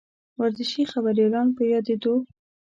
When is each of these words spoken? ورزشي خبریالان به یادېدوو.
ورزشي 0.39 0.83
خبریالان 0.91 1.47
به 1.55 1.63
یادېدوو. 1.73 2.17